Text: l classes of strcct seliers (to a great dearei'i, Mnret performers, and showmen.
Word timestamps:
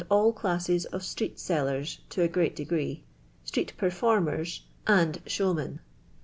l 0.09 0.33
classes 0.33 0.85
of 0.85 1.01
strcct 1.01 1.35
seliers 1.37 1.99
(to 2.09 2.23
a 2.23 2.27
great 2.27 2.55
dearei'i, 2.55 3.01
Mnret 3.45 3.77
performers, 3.77 4.65
and 4.87 5.21
showmen. 5.27 5.79